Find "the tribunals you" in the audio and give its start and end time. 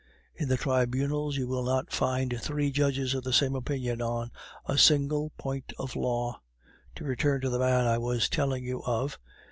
0.49-1.47